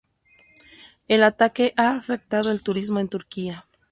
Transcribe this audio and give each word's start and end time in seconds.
El 1.07 1.21
ataque 1.21 1.75
ha 1.77 1.95
afectado 1.95 2.49
al 2.49 2.63
turismo 2.63 2.99
en 2.99 3.07
Turquía. 3.07 3.65